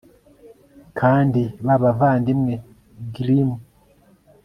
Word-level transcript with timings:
kandi 0.99 1.41
bavandimwe 1.83 2.53
grimm 3.15 3.51